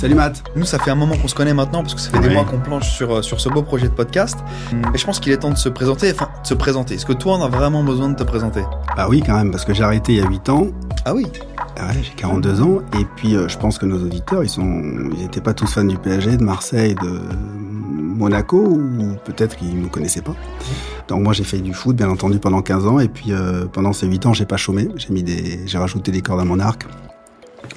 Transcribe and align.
Salut 0.00 0.14
Matt. 0.14 0.42
Nous, 0.56 0.64
ça 0.64 0.78
fait 0.78 0.90
un 0.90 0.94
moment 0.94 1.14
qu'on 1.14 1.28
se 1.28 1.34
connaît 1.34 1.52
maintenant 1.52 1.82
parce 1.82 1.94
que 1.94 2.00
ça 2.00 2.08
fait 2.08 2.20
des 2.20 2.30
mois 2.30 2.46
qu'on 2.46 2.58
planche 2.58 2.90
sur, 2.90 3.16
euh, 3.16 3.20
sur 3.20 3.38
ce 3.38 3.50
beau 3.50 3.62
projet 3.62 3.86
de 3.86 3.92
podcast. 3.92 4.38
Et 4.94 4.96
je 4.96 5.04
pense 5.04 5.20
qu'il 5.20 5.30
est 5.30 5.36
temps 5.36 5.50
de 5.50 5.58
se 5.58 5.68
présenter. 5.68 6.10
Enfin, 6.10 6.30
de 6.42 6.46
se 6.46 6.54
présenter. 6.54 6.94
Est-ce 6.94 7.04
que 7.04 7.12
toi, 7.12 7.36
on 7.36 7.42
a 7.44 7.48
vraiment 7.48 7.84
besoin 7.84 8.08
de 8.08 8.16
te 8.16 8.22
présenter? 8.22 8.62
Bah 8.96 9.08
oui, 9.10 9.22
quand 9.24 9.36
même, 9.36 9.50
parce 9.50 9.66
que 9.66 9.74
j'ai 9.74 9.82
arrêté 9.82 10.14
il 10.14 10.18
y 10.20 10.22
a 10.22 10.26
8 10.26 10.48
ans. 10.48 10.68
Ah 11.04 11.14
oui. 11.14 11.26
Ah 11.78 11.88
Ouais, 11.88 12.02
j'ai 12.02 12.14
42 12.16 12.62
ans. 12.62 12.78
Et 12.98 13.04
puis, 13.16 13.36
euh, 13.36 13.46
je 13.46 13.58
pense 13.58 13.76
que 13.76 13.84
nos 13.84 14.02
auditeurs, 14.02 14.42
ils 14.42 14.48
sont, 14.48 15.10
ils 15.18 15.22
étaient 15.22 15.42
pas 15.42 15.52
tous 15.52 15.70
fans 15.70 15.84
du 15.84 15.98
PSG, 15.98 16.38
de 16.38 16.44
Marseille, 16.44 16.94
de 16.94 17.20
Monaco, 17.92 18.56
ou 18.56 19.16
peut-être 19.26 19.56
qu'ils 19.56 19.76
ne 19.76 19.82
me 19.82 19.88
connaissaient 19.88 20.22
pas. 20.22 20.34
Donc 21.08 21.20
moi, 21.20 21.34
j'ai 21.34 21.44
fait 21.44 21.58
du 21.58 21.74
foot, 21.74 21.94
bien 21.94 22.08
entendu, 22.08 22.38
pendant 22.38 22.62
15 22.62 22.86
ans. 22.86 23.00
Et 23.00 23.08
puis, 23.08 23.32
euh, 23.32 23.66
pendant 23.70 23.92
ces 23.92 24.06
8 24.06 24.24
ans, 24.24 24.32
j'ai 24.32 24.46
pas 24.46 24.56
chômé. 24.56 24.88
J'ai 24.96 25.10
mis 25.10 25.22
des, 25.22 25.60
j'ai 25.66 25.76
rajouté 25.76 26.10
des 26.10 26.22
cordes 26.22 26.40
à 26.40 26.44
mon 26.44 26.58
arc. 26.58 26.86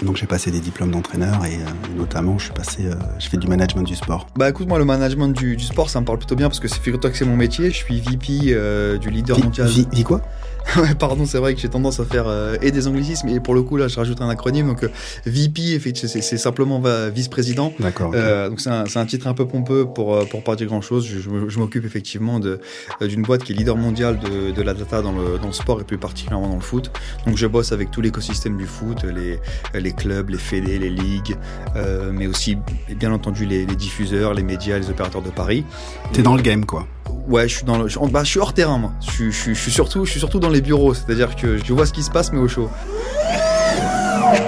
Donc 0.04 0.18
j'ai 0.18 0.26
passé 0.28 0.52
des 0.52 0.60
diplômes 0.60 0.92
d'entraîneur 0.92 1.46
et 1.46 1.56
euh, 1.56 1.98
notamment 1.98 2.38
je 2.38 2.46
suis 2.46 2.54
passé, 2.54 2.86
euh, 2.86 2.94
je 3.20 3.28
fais 3.30 3.38
du 3.38 3.48
management 3.48 3.84
du 3.84 3.96
sport. 3.96 4.28
Bah 4.36 4.50
écoute, 4.50 4.68
moi, 4.68 4.78
le 4.78 4.86
management 4.86 5.30
du, 5.30 5.56
du 5.56 5.64
sport, 5.64 5.90
ça 5.90 6.00
me 6.02 6.06
parle 6.06 6.18
plutôt 6.18 6.36
bien 6.36 6.48
parce 6.50 6.60
que 6.60 6.68
c'est 6.68 6.80
figure-toi 6.82 7.10
que 7.10 7.18
c'est 7.18 7.26
mon 7.26 7.38
métier. 7.38 7.72
Je 7.72 7.76
suis 7.78 8.02
VP 8.02 8.48
euh, 8.54 8.98
du 8.98 9.10
leader 9.10 9.40
mondial. 9.40 9.68
vi- 9.68 9.88
vi 9.92 10.04
quoi? 10.04 10.22
Ouais, 10.78 10.96
pardon, 10.96 11.26
c'est 11.26 11.38
vrai 11.38 11.54
que 11.54 11.60
j'ai 11.62 11.70
tendance 11.70 12.00
à 12.00 12.06
faire 12.06 12.28
euh, 12.28 12.56
et 12.62 12.72
des 12.72 12.88
anglicismes 12.88 13.28
et 13.30 13.40
pour 13.40 13.54
le 13.54 13.62
coup 13.62 13.78
là, 13.78 13.88
je 13.88 13.96
rajoute 13.96 14.22
un 14.22 14.30
acronyme. 14.30 14.68
Donc 14.68 14.84
euh, 14.84 14.90
VP, 15.26 15.80
c'est 15.94 16.38
simplement 16.38 16.82
vice-président. 17.14 17.74
D'accord. 17.80 18.12
Euh, 18.16 18.50
donc 18.50 18.60
c'est 18.60 18.70
un, 18.70 19.06
titre 19.06 19.28
un 19.28 19.34
peu 19.36 19.46
pompeux 19.48 19.86
pour 19.86 20.16
euh, 20.16 20.26
pour 20.26 20.44
pas 20.44 20.56
dire 20.56 20.68
grand 20.68 20.82
chose. 20.82 21.06
Je, 21.06 21.20
je 21.20 21.30
me- 21.30 21.50
je 21.50 21.60
m'occupe 21.60 21.86
effectivement 21.86 22.40
de 22.40 22.60
euh, 23.02 23.08
d'une 23.08 23.22
boîte 23.22 23.44
qui 23.44 23.54
est 23.54 23.56
leader 23.56 23.78
mondial 23.78 24.18
de, 24.20 24.52
de 24.52 24.62
la 24.64 24.74
data 24.74 25.02
dans 25.02 25.12
le 25.12 25.38
dans 25.38 25.48
le 25.48 25.54
sport 25.54 25.80
et 25.80 25.84
plus 25.84 25.98
particulièrement 26.00 26.48
dans 26.50 26.56
le 26.56 26.62
foot. 26.62 26.92
Donc 27.28 27.38
je 27.38 27.46
bosse 27.46 27.72
avec 27.72 27.92
tout 27.92 28.02
l'écosystème 28.02 28.58
du 28.58 28.66
foot, 28.66 29.04
les 29.04 29.40
les 29.80 29.92
clubs, 29.92 30.30
les 30.30 30.38
fédés, 30.40 30.80
les 30.80 30.90
ligues, 30.90 31.36
euh, 31.76 32.12
mais 32.14 32.26
aussi 32.26 32.58
bien 32.98 33.12
entendu 33.12 33.46
les, 33.46 33.66
les 33.66 33.76
diffuseurs, 33.76 34.34
les 34.34 34.44
médias, 34.44 34.80
les 34.80 34.90
opérateurs 34.90 35.22
de 35.22 35.30
paris. 35.30 35.66
T'es 36.14 36.24
dans 36.24 36.36
le 36.36 36.42
game, 36.42 36.66
quoi. 36.66 36.88
Ouais, 37.28 37.48
je 37.48 37.58
suis 37.58 37.66
dans 37.66 37.78
le, 37.78 37.88
bah, 38.12 38.24
je 38.24 38.30
suis 38.30 38.40
hors 38.40 38.54
terrain 38.54 38.78
moi. 38.78 38.92
Je, 39.02 39.30
je 39.30 39.54
suis 39.54 39.72
surtout 39.72 40.06
je 40.06 40.12
suis 40.12 40.20
surtout 40.20 40.40
dans 40.40 40.50
les 40.50 40.62
bureaux, 40.62 40.94
c'est-à-dire 40.94 41.36
que 41.36 41.58
je 41.58 41.74
vois 41.74 41.86
ce 41.86 41.94
qui 41.94 42.04
se 42.04 42.12
passe 42.12 42.32
mais 42.32 42.40
au 42.40 42.48
chaud. 42.48 42.70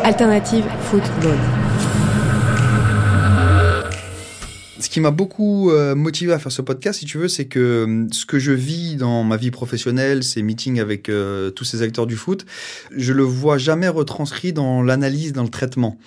Alternative 0.04 0.66
football. 0.90 1.38
Ce 4.78 4.90
qui 4.90 5.00
m'a 5.00 5.12
beaucoup 5.12 5.72
euh, 5.72 5.96
motivé 5.96 6.34
à 6.34 6.40
faire 6.40 6.52
ce 6.52 6.62
podcast, 6.62 7.00
si 7.00 7.06
tu 7.06 7.18
veux, 7.18 7.30
c'est 7.30 7.46
que 7.46 7.60
euh, 7.60 8.08
ce 8.12 8.26
que 8.26 8.40
je 8.40 8.52
vis 8.52 8.98
dans 8.98 9.24
ma 9.24 9.38
vie 9.38 9.50
professionnelle, 9.50 10.22
ces 10.22 10.42
meetings 10.42 10.82
avec 10.82 11.08
euh, 11.08 11.50
tous 11.50 11.64
ces 11.64 11.82
acteurs 11.82 12.06
du 12.06 12.18
foot, 12.18 12.46
je 12.94 13.14
le 13.14 13.24
vois 13.24 13.58
jamais 13.58 13.88
retranscrit 13.88 14.52
dans 14.52 14.84
l'analyse, 14.84 15.32
dans 15.32 15.44
le 15.44 15.50
traitement. 15.50 15.98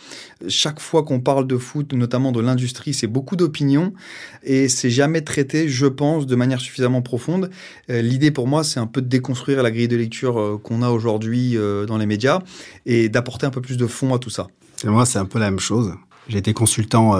Chaque 0.48 0.80
fois 0.80 1.02
qu'on 1.02 1.20
parle 1.20 1.47
de 1.47 1.56
foot, 1.56 1.94
notamment 1.94 2.30
de 2.30 2.41
l'industrie, 2.41 2.92
c'est 2.92 3.06
beaucoup 3.06 3.36
d'opinions 3.36 3.94
et 4.42 4.69
c'est 4.69 4.91
jamais 4.91 5.22
traité, 5.22 5.70
je 5.70 5.86
pense, 5.86 6.27
de 6.27 6.36
manière 6.36 6.60
suffisamment 6.60 7.00
profonde. 7.00 7.50
L'idée 7.88 8.30
pour 8.30 8.47
moi, 8.47 8.64
c'est 8.64 8.80
un 8.80 8.86
peu 8.86 9.00
de 9.00 9.09
déconstruire 9.09 9.62
la 9.62 9.70
grille 9.70 9.88
de 9.88 9.97
lecture 9.97 10.60
qu'on 10.62 10.82
a 10.82 10.91
aujourd'hui 10.91 11.56
dans 11.88 11.98
les 11.98 12.06
médias 12.06 12.41
et 12.87 13.09
d'apporter 13.09 13.47
un 13.47 13.50
peu 13.50 13.60
plus 13.60 13.76
de 13.76 13.87
fond 13.87 14.14
à 14.14 14.20
tout 14.20 14.31
ça. 14.31 14.47
Moi, 14.84 15.06
c'est 15.06 15.19
un 15.19 15.25
peu 15.25 15.41
la 15.41 15.50
même 15.50 15.59
chose. 15.59 15.94
J'ai 16.28 16.38
été 16.38 16.53
consultant 16.53 17.19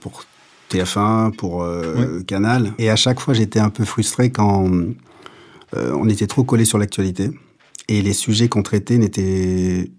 pour 0.00 0.24
TF1, 0.74 1.32
pour 1.32 1.62
euh, 1.62 2.20
Canal, 2.26 2.72
et 2.78 2.90
à 2.90 2.96
chaque 2.96 3.20
fois, 3.20 3.34
j'étais 3.34 3.60
un 3.60 3.70
peu 3.70 3.84
frustré 3.84 4.30
quand 4.30 4.68
euh, 5.76 5.92
on 5.94 6.08
était 6.08 6.26
trop 6.26 6.44
collé 6.44 6.64
sur 6.64 6.78
l'actualité 6.78 7.30
et 7.88 8.02
les 8.02 8.12
sujets 8.12 8.48
qu'on 8.48 8.62
traitait 8.62 8.98
n'étaient 8.98 9.90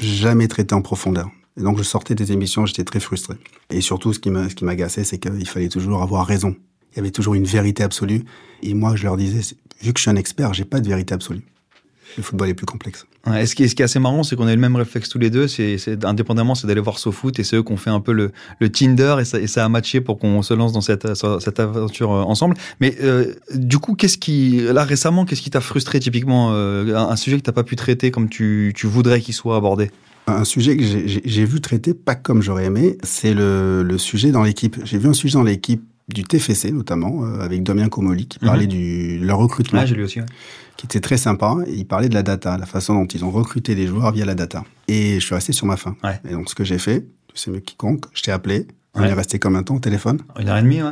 jamais 0.00 0.48
traités 0.48 0.74
en 0.74 0.82
profondeur. 0.82 1.30
Et 1.58 1.62
donc, 1.62 1.76
je 1.78 1.82
sortais 1.82 2.14
des 2.14 2.32
émissions, 2.32 2.64
j'étais 2.64 2.84
très 2.84 3.00
frustré. 3.00 3.34
Et 3.70 3.80
surtout, 3.80 4.12
ce 4.12 4.18
qui 4.18 4.30
ce 4.30 4.64
m'agaçait, 4.64 5.04
c'est 5.04 5.18
qu'il 5.18 5.48
fallait 5.48 5.68
toujours 5.68 6.02
avoir 6.02 6.26
raison. 6.26 6.56
Il 6.92 6.96
y 6.96 7.00
avait 7.00 7.10
toujours 7.10 7.34
une 7.34 7.44
vérité 7.44 7.82
absolue. 7.82 8.24
Et 8.62 8.74
moi, 8.74 8.96
je 8.96 9.04
leur 9.04 9.16
disais, 9.16 9.54
vu 9.82 9.92
que 9.92 9.98
je 9.98 10.02
suis 10.02 10.10
un 10.10 10.16
expert, 10.16 10.54
j'ai 10.54 10.64
pas 10.64 10.80
de 10.80 10.88
vérité 10.88 11.12
absolue. 11.14 11.42
Le 12.16 12.22
football 12.22 12.48
est 12.48 12.54
plus 12.54 12.66
complexe. 12.66 13.06
Ouais, 13.26 13.42
et 13.42 13.46
ce, 13.46 13.54
qui 13.54 13.62
est, 13.64 13.68
ce 13.68 13.74
qui 13.74 13.82
est 13.82 13.84
assez 13.84 13.98
marrant, 13.98 14.22
c'est 14.22 14.36
qu'on 14.36 14.46
a 14.46 14.52
eu 14.52 14.56
le 14.56 14.60
même 14.60 14.76
réflexe 14.76 15.08
tous 15.08 15.18
les 15.18 15.30
deux. 15.30 15.48
C'est, 15.48 15.78
c'est 15.78 16.04
indépendamment, 16.04 16.54
c'est 16.54 16.66
d'aller 16.66 16.80
voir 16.80 16.98
SoFoot 16.98 17.38
et 17.38 17.44
c'est 17.44 17.56
eux 17.56 17.62
qui 17.62 17.72
ont 17.72 17.76
fait 17.76 17.90
un 17.90 18.00
peu 18.00 18.12
le, 18.12 18.32
le 18.58 18.68
Tinder 18.70 19.16
et 19.20 19.24
ça, 19.24 19.40
et 19.40 19.46
ça 19.46 19.64
a 19.64 19.68
matché 19.68 20.00
pour 20.00 20.18
qu'on 20.18 20.42
se 20.42 20.54
lance 20.54 20.72
dans 20.72 20.80
cette, 20.80 21.06
cette 21.40 21.60
aventure 21.60 22.12
euh, 22.12 22.22
ensemble. 22.22 22.56
Mais 22.80 22.96
euh, 23.02 23.34
du 23.54 23.78
coup, 23.78 23.94
qu'est-ce 23.94 24.18
qui, 24.18 24.60
là 24.72 24.84
récemment, 24.84 25.24
qu'est-ce 25.24 25.42
qui 25.42 25.50
t'a 25.50 25.60
frustré 25.60 26.00
typiquement 26.00 26.50
euh, 26.52 26.94
un, 26.96 27.08
un 27.10 27.16
sujet 27.16 27.36
que 27.36 27.42
t'as 27.42 27.52
pas 27.52 27.64
pu 27.64 27.76
traiter 27.76 28.10
comme 28.10 28.28
tu, 28.28 28.72
tu 28.74 28.86
voudrais 28.86 29.20
qu'il 29.20 29.34
soit 29.34 29.56
abordé? 29.56 29.90
Un 30.28 30.44
sujet 30.44 30.76
que 30.76 30.84
j'ai- 30.84 31.08
j'ai 31.08 31.22
j'ai 31.24 31.44
vu 31.44 31.60
traiter 31.60 31.94
pas 31.94 32.14
comme 32.14 32.42
j'aurais 32.42 32.66
aimé, 32.66 32.96
c'est 33.02 33.34
le, 33.34 33.82
le 33.82 33.98
sujet 33.98 34.30
dans 34.30 34.44
l'équipe. 34.44 34.76
J'ai 34.84 34.98
vu 34.98 35.08
un 35.08 35.14
sujet 35.14 35.34
dans 35.34 35.42
l'équipe 35.42 35.82
du 36.14 36.24
TFC 36.24 36.70
notamment, 36.72 37.24
euh, 37.24 37.40
avec 37.40 37.62
Damien 37.62 37.88
Comoli, 37.88 38.26
qui 38.26 38.38
parlait 38.38 38.66
du 38.66 39.18
leur 39.18 39.38
recrutement, 39.38 39.80
Ah, 39.82 39.86
j'ai 39.86 39.94
lu 39.94 40.04
aussi. 40.04 40.20
ouais. 40.20 40.26
qui 40.76 40.86
était 40.86 41.00
très 41.00 41.16
sympa. 41.16 41.56
Il 41.68 41.86
parlait 41.86 42.08
de 42.08 42.14
la 42.14 42.22
data, 42.22 42.56
la 42.58 42.66
façon 42.66 42.94
dont 42.94 43.06
ils 43.06 43.24
ont 43.24 43.30
recruté 43.30 43.74
des 43.74 43.86
joueurs 43.86 44.10
via 44.12 44.24
la 44.24 44.34
data. 44.34 44.64
Et 44.88 45.20
je 45.20 45.24
suis 45.26 45.34
resté 45.34 45.52
sur 45.52 45.66
ma 45.66 45.76
faim. 45.76 45.96
Ouais. 46.02 46.18
Et 46.28 46.32
donc 46.32 46.48
ce 46.50 46.54
que 46.54 46.64
j'ai 46.64 46.78
fait, 46.78 47.06
mieux 47.48 47.54
que 47.60 47.64
quiconque, 47.64 48.06
je 48.14 48.22
t'ai 48.22 48.32
appelé. 48.32 48.66
On 48.94 49.00
Ouais. 49.00 49.08
est 49.08 49.14
resté 49.14 49.38
comme 49.38 49.56
un 49.56 49.62
temps 49.62 49.76
au 49.76 49.80
téléphone, 49.80 50.18
Une 50.38 50.48
heure 50.48 50.58
et 50.58 50.62
demie, 50.62 50.82
ouais. 50.82 50.90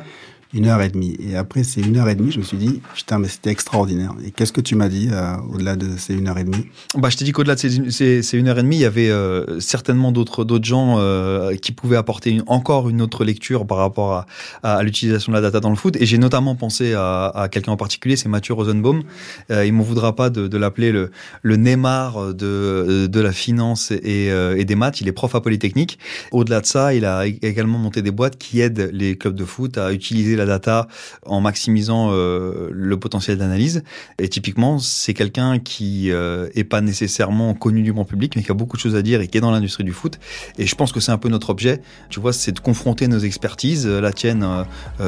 Une 0.52 0.66
heure 0.66 0.82
et 0.82 0.88
demie. 0.88 1.16
Et 1.20 1.36
après 1.36 1.62
ces 1.62 1.80
une 1.80 1.96
heure 1.96 2.08
et 2.08 2.14
demie, 2.14 2.32
je 2.32 2.38
me 2.38 2.44
suis 2.44 2.56
dit, 2.56 2.80
putain, 2.94 3.18
mais 3.18 3.28
c'était 3.28 3.50
extraordinaire. 3.50 4.12
Et 4.24 4.30
qu'est-ce 4.30 4.52
que 4.52 4.60
tu 4.60 4.74
m'as 4.74 4.88
dit 4.88 5.08
euh, 5.10 5.36
au-delà 5.52 5.76
de 5.76 5.96
ces 5.96 6.14
une 6.14 6.28
heure 6.28 6.38
et 6.38 6.44
demie? 6.44 6.66
Bah, 6.96 7.08
je 7.08 7.16
t'ai 7.16 7.24
dit 7.24 7.32
qu'au-delà 7.32 7.54
de 7.54 7.90
ces, 7.90 8.36
une 8.36 8.48
heure 8.48 8.58
et 8.58 8.62
demie, 8.62 8.76
il 8.76 8.82
y 8.82 8.84
avait 8.84 9.10
euh, 9.10 9.60
certainement 9.60 10.12
d'autres 10.12 10.44
gens 10.62 10.96
euh, 10.98 11.54
qui 11.56 11.72
pouvaient 11.72 11.96
apporter 11.96 12.40
encore 12.46 12.88
une 12.88 13.00
autre 13.00 13.24
lecture 13.24 13.66
par 13.66 13.78
rapport 13.78 14.26
à, 14.62 14.82
l'utilisation 14.82 15.32
de 15.32 15.36
la 15.36 15.42
data 15.42 15.60
dans 15.60 15.70
le 15.70 15.76
foot. 15.76 15.96
Et 15.96 16.06
j'ai 16.06 16.18
notamment 16.18 16.56
pensé 16.56 16.94
à, 16.94 17.48
quelqu'un 17.50 17.72
en 17.72 17.76
particulier, 17.76 18.16
c'est 18.16 18.28
Mathieu 18.28 18.54
Rosenbaum. 18.54 19.02
Il 19.50 19.72
m'en 19.72 19.82
voudra 19.82 20.14
pas 20.14 20.30
de, 20.30 20.56
l'appeler 20.56 20.92
le, 20.92 21.10
le 21.42 21.56
Neymar 21.56 22.34
de, 22.34 23.06
de 23.06 23.20
la 23.20 23.32
finance 23.32 23.90
et, 23.90 24.26
et 24.26 24.64
des 24.64 24.74
maths. 24.74 25.00
Il 25.00 25.08
est 25.08 25.12
prof 25.12 25.34
à 25.34 25.40
Polytechnique. 25.40 25.98
Au-delà 26.32 26.60
de 26.60 26.66
ça, 26.66 26.94
il 26.94 27.04
a 27.04 27.26
également 27.26 27.78
monté 27.78 28.02
des 28.02 28.10
boîtes 28.10 28.36
qui 28.36 28.60
aident 28.60 28.90
les 28.92 29.16
clubs 29.16 29.34
de 29.34 29.44
foot 29.44 29.78
à 29.78 29.92
utiliser 29.92 30.36
la 30.40 30.46
data 30.46 30.88
en 31.26 31.40
maximisant 31.40 32.10
euh, 32.10 32.68
le 32.72 32.98
potentiel 32.98 33.38
d'analyse. 33.38 33.82
Et 34.18 34.28
typiquement, 34.28 34.78
c'est 34.78 35.14
quelqu'un 35.14 35.58
qui 35.58 36.10
euh, 36.10 36.48
est 36.54 36.64
pas 36.64 36.80
nécessairement 36.80 37.54
connu 37.54 37.82
du 37.82 37.92
grand 37.92 38.04
public, 38.04 38.34
mais 38.36 38.42
qui 38.42 38.50
a 38.50 38.54
beaucoup 38.54 38.76
de 38.76 38.82
choses 38.82 38.96
à 38.96 39.02
dire 39.02 39.20
et 39.20 39.28
qui 39.28 39.38
est 39.38 39.40
dans 39.40 39.50
l'industrie 39.50 39.84
du 39.84 39.92
foot. 39.92 40.18
Et 40.58 40.66
je 40.66 40.74
pense 40.74 40.92
que 40.92 41.00
c'est 41.00 41.12
un 41.12 41.18
peu 41.18 41.28
notre 41.28 41.50
objet. 41.50 41.82
Tu 42.08 42.20
vois, 42.20 42.32
c'est 42.32 42.52
de 42.52 42.60
confronter 42.60 43.06
nos 43.08 43.18
expertises, 43.18 43.86
euh, 43.86 44.00
la 44.00 44.12
tienne 44.12 44.46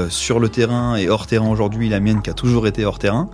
sur 0.08 0.38
le 0.38 0.48
terrain 0.48 0.96
et 0.96 1.08
hors 1.08 1.26
terrain 1.26 1.48
aujourd'hui, 1.48 1.88
la 1.88 2.00
mienne 2.00 2.22
qui 2.22 2.30
a 2.30 2.34
toujours 2.34 2.66
été 2.66 2.84
hors 2.84 2.98
terrain, 2.98 3.30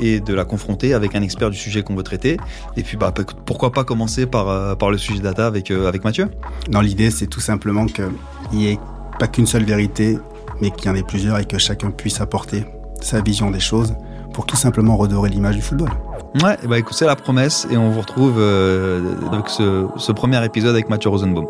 et 0.00 0.20
de 0.20 0.34
la 0.34 0.44
confronter 0.44 0.94
avec 0.94 1.14
un 1.14 1.22
expert 1.22 1.50
du 1.50 1.56
sujet 1.56 1.82
qu'on 1.82 1.94
veut 1.94 2.02
traiter. 2.02 2.36
Et 2.76 2.82
puis, 2.82 2.96
bah, 2.96 3.12
pourquoi 3.46 3.72
pas 3.72 3.84
commencer 3.84 4.26
par 4.26 4.76
par 4.78 4.90
le 4.90 4.98
sujet 4.98 5.20
data 5.20 5.46
avec 5.46 5.70
avec 5.70 6.04
Mathieu? 6.04 6.28
Non, 6.70 6.80
l'idée, 6.80 7.10
c'est 7.10 7.26
tout 7.26 7.40
simplement 7.40 7.86
qu'il 7.86 8.08
n'y 8.52 8.68
ait 8.68 8.78
pas 9.18 9.28
qu'une 9.28 9.46
seule 9.46 9.64
vérité, 9.64 10.18
mais 10.62 10.70
qu'il 10.70 10.86
y 10.86 10.88
en 10.88 10.94
ait 10.94 11.02
plusieurs 11.02 11.38
et 11.38 11.44
que 11.44 11.58
chacun 11.58 11.90
puisse 11.90 12.20
apporter 12.20 12.64
sa 13.00 13.20
vision 13.20 13.50
des 13.50 13.60
choses 13.60 13.94
pour 14.32 14.46
tout 14.46 14.56
simplement 14.56 14.96
redorer 14.96 15.28
l'image 15.28 15.56
du 15.56 15.60
football. 15.60 15.90
Ouais, 16.42 16.56
et 16.62 16.66
bah 16.66 16.78
écoute, 16.78 16.94
c'est 16.96 17.04
la 17.04 17.16
promesse, 17.16 17.66
et 17.70 17.76
on 17.76 17.90
vous 17.90 18.00
retrouve 18.00 18.36
euh, 18.38 19.02
avec 19.30 19.48
ce, 19.48 19.86
ce 19.96 20.12
premier 20.12 20.42
épisode 20.42 20.74
avec 20.74 20.88
Mathieu 20.88 21.10
Rosenbaum. 21.10 21.46